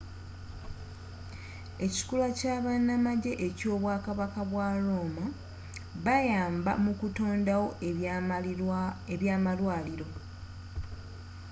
ekikula 1.85 2.27
kyabanamajje 2.37 3.31
kyobwakabaka 3.57 4.41
bwaba 4.49 4.77
rooma 4.87 5.25
bayamba 6.05 6.71
mu 6.83 6.91
kutondawo 6.99 7.67
ebyamalwaliro 9.15 10.07